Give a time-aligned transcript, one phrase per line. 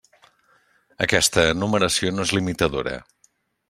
[1.07, 3.01] Aquesta enumeració no és limitadora.